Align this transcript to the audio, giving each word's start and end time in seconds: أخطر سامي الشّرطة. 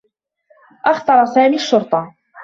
أخطر 0.85 1.25
سامي 1.25 1.55
الشّرطة. 1.55 2.13